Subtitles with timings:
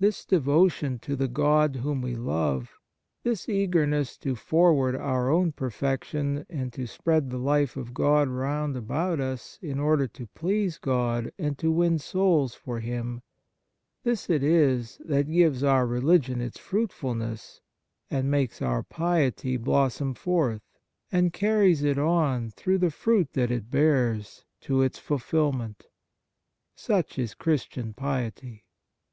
[0.00, 2.80] This devotion to the God whom we love,
[3.22, 8.76] this eagerness to forward our own perfection and to spread the life of God round
[8.76, 13.22] about us in order to please God and to win souls for Him—
[14.02, 17.60] this it is that gives our religion its fruitfulness
[18.10, 20.76] and makes our piety blossom forth,
[21.12, 25.86] and carries it on, through the fruit that it bears, to its fulfilment.
[26.74, 28.64] Such is Christian piety.